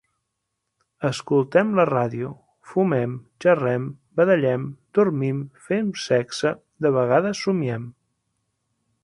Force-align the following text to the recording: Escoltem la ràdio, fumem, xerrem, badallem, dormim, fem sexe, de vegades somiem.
Escoltem 1.09 1.75
la 1.79 1.83
ràdio, 1.89 2.31
fumem, 2.71 3.13
xerrem, 3.45 3.85
badallem, 4.21 4.65
dormim, 4.99 5.45
fem 5.69 5.93
sexe, 6.07 6.55
de 6.87 6.95
vegades 6.99 7.45
somiem. 7.47 7.87